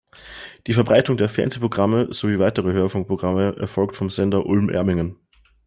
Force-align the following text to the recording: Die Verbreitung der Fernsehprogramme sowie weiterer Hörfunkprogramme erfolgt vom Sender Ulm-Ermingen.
Die 0.65 0.73
Verbreitung 0.73 1.15
der 1.17 1.29
Fernsehprogramme 1.29 2.07
sowie 2.11 2.39
weiterer 2.39 2.71
Hörfunkprogramme 2.73 3.57
erfolgt 3.59 3.95
vom 3.95 4.09
Sender 4.09 4.47
Ulm-Ermingen. 4.47 5.17